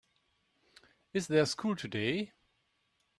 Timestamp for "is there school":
1.13-1.75